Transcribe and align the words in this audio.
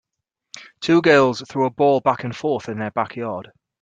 Two 0.79 1.03
girls 1.03 1.43
throw 1.47 1.67
a 1.67 1.69
ball 1.69 1.99
back 1.99 2.23
and 2.23 2.35
forth 2.35 2.69
in 2.69 2.79
their 2.79 2.89
backyard. 2.89 3.51